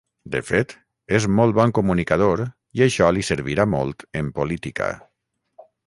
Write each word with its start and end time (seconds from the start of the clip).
De 0.35 0.39
fet, 0.45 0.71
és 1.17 1.27
molt 1.41 1.55
bon 1.59 1.73
comunicador 1.79 2.43
i 2.47 2.83
això 2.87 3.13
li 3.19 3.27
servirà 3.31 3.71
molt 3.77 4.09
en 4.23 4.35
política. 4.41 4.91